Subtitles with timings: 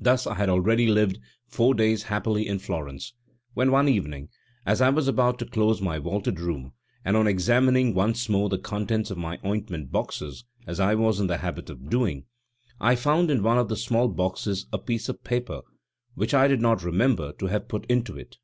[0.00, 3.14] Thus I had already lived four days happily in Florence,
[3.54, 4.28] when one evening,
[4.64, 8.56] as I was about to close my vaulted room, and on examining once more the
[8.56, 12.26] contents of my ointment boxes, as I was in the habit of doing,
[12.78, 15.62] I found in one of the small boxes a piece of paper,
[16.14, 18.36] which I did not remember to have put into it.